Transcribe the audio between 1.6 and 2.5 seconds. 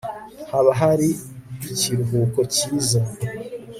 ikiruhuko